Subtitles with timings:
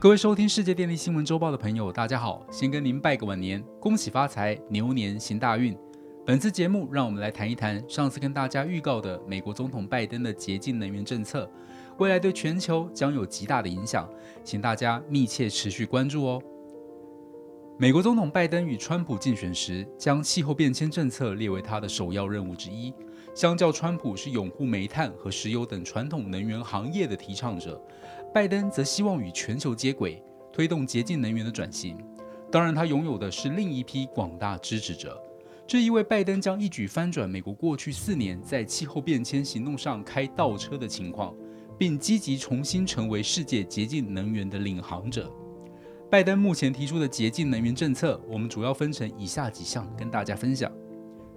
[0.00, 5.76] 各位收听世界电力新闻周报的朋友，大家好，先跟您拜个晚年，恭喜发财，牛年行大运。
[6.24, 11.46] 本次节目，让我们来谈一谈上次跟大家预告的美国总统拜登的洁净能源政策，
[11.98, 14.08] 未来对全球将有极大的影响，
[14.42, 16.42] 请大家密切持续关注哦。
[17.76, 22.90] 美国总统拜登与川普竞选时，将气候变迁政策列为他的首要任务之一。
[23.32, 27.80] 相较川普是拥护煤炭和石油等传统能源行业的提倡者，
[28.32, 31.98] 拜登则希望与全球接轨，推动洁净能源的转型。
[32.50, 35.20] 当然，他拥有的是另一批广大支持者。
[35.66, 41.34] 这意味拜登将一举翻转美国过去四年在气候变迁行动上开倒车的情况，
[41.76, 45.28] 并积极重新成为世界洁净能源的领航者。
[46.08, 50.70] 拜登目前提出的洁净能源政策，我们主要分成以下几项跟大家分享。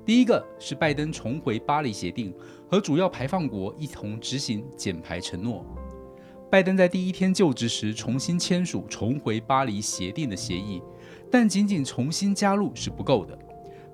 [0.05, 2.33] 第一个是拜登重回巴黎协定，
[2.69, 5.66] 和主要排放国一同执行减排承诺。
[6.53, 10.80] 拜登在第一天就职时重新签署重回巴黎协定的协议，
[11.31, 13.36] 但仅仅重新加入是不够的。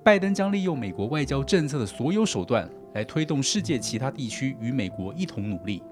[0.04, 5.82] 拜登将利用美国外交政策的所有手段来推动世界其他地区与美国一同努力。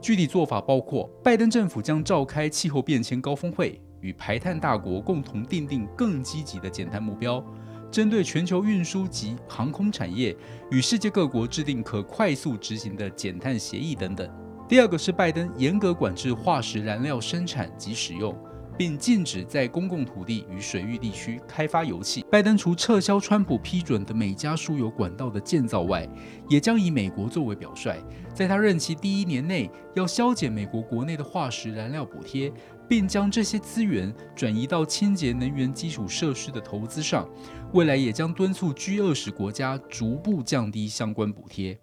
[0.00, 7.44] 具体做法包括：拜登政府将召开气候变迁高峰会，与排碳大国共同订定更积极的减碳目标。
[7.90, 10.34] 针对全球运输及航空产业，
[10.70, 14.26] 与世界各国制定可快速执行的减碳协议等等。
[14.66, 18.34] 第二个是拜登严格管制化石燃料生产及使用，
[18.78, 22.24] 并禁止在公共土地与水域地区开发油气。
[22.30, 26.08] 拜登除撤销川普批准的每家输油管道的建造外，
[26.48, 27.98] 也将以美国作为表率，
[28.32, 32.52] 在他任期第一年内要削减美国国内的化石燃料补贴。
[32.86, 37.26] 并将这些资源转移到清洁能源基础设施的投资上，
[37.72, 41.78] 未来也将敦促 G 二十国家逐步降低相关补贴。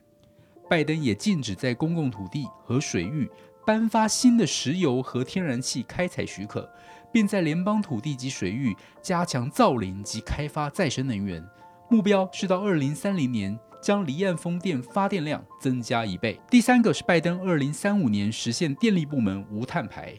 [0.72, 3.30] 拜登也禁止在公共土地和水域
[3.66, 6.66] 颁发新的石油和天然气开采许可，
[7.12, 11.46] 并在联邦土地及水域加强造林及开发再生能源。
[11.90, 16.40] 目标是到二零三零年将离岸风电发电量增加一倍。
[16.50, 20.18] 第三个是拜登二零三五年实现电力部门无碳排。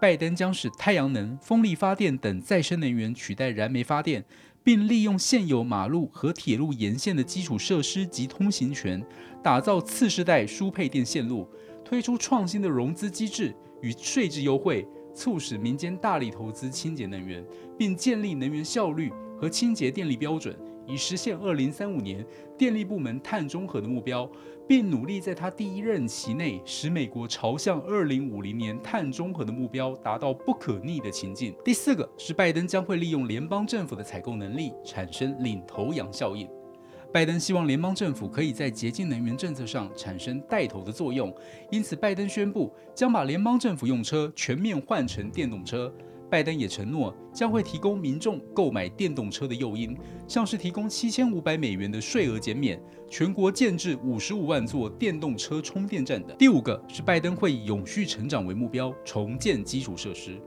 [0.00, 4.24] 拜登将使太阳能、风力发电等再生能源取代燃煤发电，
[4.64, 9.04] 并利用现有马路和铁路沿线的基础设施及通行权，
[9.42, 11.46] 打造次世代输配电线路，
[11.84, 17.44] 推出创新的融资机制与税制优惠，促使民间大力投资清洁能源，
[17.76, 20.58] 并建立能源效率和清洁电力标准。
[20.86, 22.24] 以实现二零三五年
[22.56, 24.30] 电力部门碳中和的目标，
[24.66, 31.54] 并努力在他第一任期内使美国朝向二零五零年碳中和的目标达到不可逆的情境。
[31.64, 36.48] 第四个是拜登将会利用联邦政府的采购能力，产生领头羊效应。
[37.12, 41.32] 拜登希望联邦政府可以在洁净能源政策上产生带头的作用，
[41.70, 45.94] 因此拜登宣布将把联邦政府用车全面换成电动车。
[46.30, 49.96] 拜登也承诺将会提供民众购买电动车的诱因，
[50.26, 56.36] 像是提供七千五百美元的税额减免，全国建制五十五万座电动车充电站等。
[56.36, 60.40] 第五个是拜登会以永续成长为目标，重建基础设施。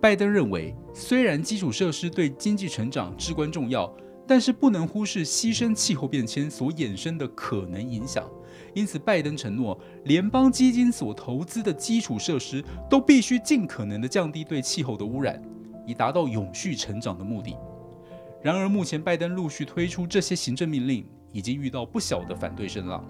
[0.00, 3.92] 拜登认为，虽然基础设施对经济成长至关重要。
[4.26, 8.28] 但是不能忽视牺牲气候变迁所衍生的可能影响，
[8.74, 15.42] 因此拜登承诺，联邦基金所投资的基础设施都必须尽可能的降低对气候的污染，
[15.86, 17.56] 以达到永续成长的目的。
[18.42, 23.04] 然而，目前拜登陆续推出这些行政命令，已经遇到不小的反对声浪。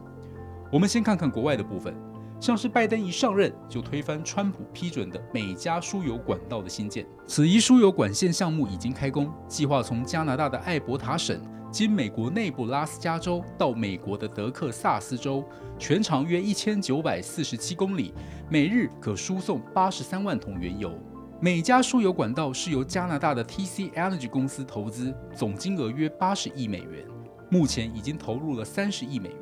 [0.73, 1.95] 我们先看看国外的部分。
[2.41, 11.41] 像是拜登一上任就推翻川普批准的美加输油管道的新建，此一输油管线项目已经开工，计划从加拿大的艾伯塔省
[11.71, 15.43] 经美国内布拉斯加州到美国的德克萨斯州，
[15.79, 18.13] 全长约一千九百四十七公里，
[18.51, 20.97] 每日可输送八十三万桶原油。
[21.41, 27.05] 美加输油管道是由加拿大的 TC Energy 公司投资，总金额约八十亿美元，
[27.51, 29.39] 目前已经投入了三十亿美元。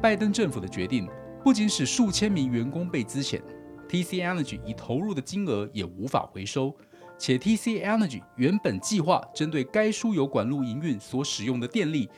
[0.00, 1.08] 拜登政府的决定。
[1.42, 3.40] 不仅使数千名员工被资遣
[3.88, 6.76] ，TC Energy 已投入的金额也无法回收，
[7.18, 12.10] 且 TC Energy 原本计划针对该输油管路营运所使用的电力，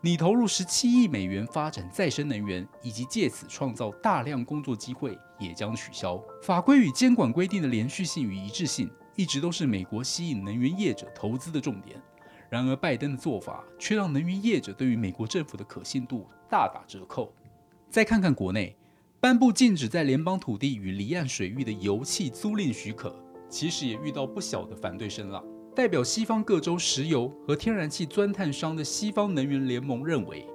[0.00, 6.18] 拟投入十七亿美元发展再生能源，以及借此创造大量工作机会，也将取消。
[6.42, 12.00] 法规与监管规定的连续性与一致性，一直都是美国吸引能源业者投资的重点。
[12.48, 17.32] 然而，拜登的做法却让能源业者对于美国政府的可信度大打折扣。
[17.90, 18.76] 再看看国内，
[19.18, 23.12] 颁布禁止在联邦土地与离岸水域的油气租赁许可，
[23.48, 25.44] 其实也遇到不小的反对声浪。
[25.74, 30.46] 代表西方各州石油和天然气钻探商的西方能源联盟认为，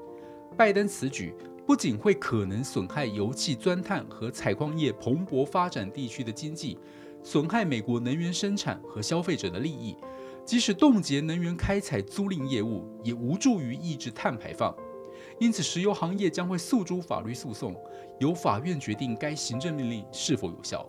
[0.56, 1.34] 拜登此举
[1.68, 6.80] 不仅会可能损害油气钻探和采矿业蓬勃发展地区的经济，
[7.22, 9.98] 损害美国能源生产和消费者的利益。
[10.46, 14.74] 即使冻结能源开采租赁业务，也无助于抑制碳排放。
[15.40, 17.76] 因此，石油行业将会诉诸法律诉讼，
[18.20, 20.88] 由法院决定该行政命令是否有效。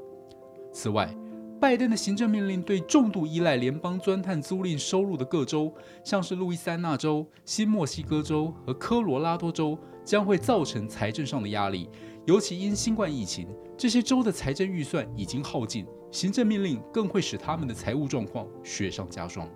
[0.72, 1.12] 此外，
[1.58, 5.72] 拜登的行政命令对重度依赖联邦钻探租赁收入的各州，
[6.04, 11.88] 像是路易斯安那州、新墨西哥州和科罗拉多州，将会造成财政上的压力。
[12.26, 19.48] 尤其因新冠疫情，这些州的财政预算已经耗尽，行政命令更会使他们的财务状况雪上加霜。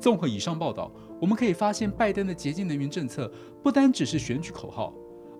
[0.00, 3.30] 综合以上报道，我们可以发现，拜登的洁净能源政策
[3.62, 4.92] 不单只是选举口号，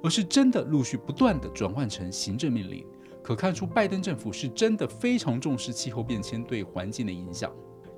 [0.02, 2.86] 而是真的陆续不断地转换成行政命令。
[3.22, 7.50] 可看出，拜登政府是真的非常重视气候变迁对环境的影响。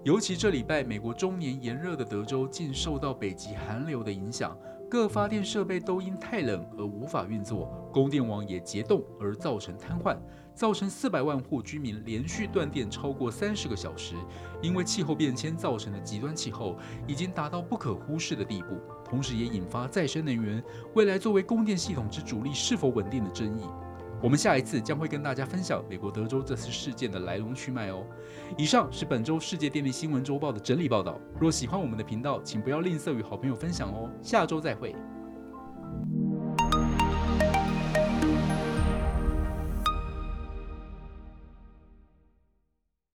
[0.05, 4.57] 尤其这礼拜，美国终年炎热的德州竟受到北极寒流的影响，
[4.89, 10.17] 各发电设备都因太冷而无法运作，供电网也结冻而造成瘫痪，
[10.57, 14.17] 造成四百万户居民连续断电超过三十个小时。
[14.63, 16.77] 因为气候变迁造成的极端气候
[17.07, 20.61] 已经达到不可忽视的地步，同时也引发再生能源
[20.95, 23.65] 未来作为供电系统之主力是否稳定的争议。
[24.23, 28.03] 我们下一次将会跟大家分享美国德州这次事件的来龙去脉哦。
[28.57, 31.21] 以上是本周世界电力新闻周报的整理报道。
[31.39, 34.11] 若喜欢我们的频道，请不要吝啬与好朋友分享哦。
[34.23, 34.97] 下周再会。